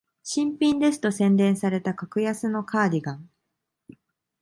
[0.23, 3.29] 新品ですと宣伝された格安のカーディガン